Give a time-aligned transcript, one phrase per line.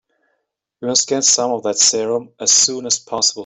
[0.81, 3.39] We must get some of that serum as soon as possible.